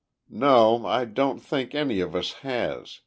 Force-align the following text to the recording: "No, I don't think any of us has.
"No, 0.31 0.83
I 0.87 1.05
don't 1.05 1.37
think 1.41 1.75
any 1.75 1.99
of 1.99 2.15
us 2.15 2.33
has. 2.39 2.99